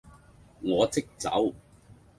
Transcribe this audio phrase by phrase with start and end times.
[0.63, 1.53] 我即走